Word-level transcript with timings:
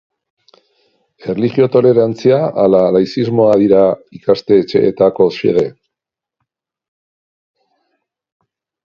Erlijio 1.33 1.65
tolerantzia 1.75 2.39
ala 2.61 2.79
laizismoa 2.95 3.53
dira 3.65 3.81
ikastetxeetako 4.21 5.29
xede? 5.37 5.67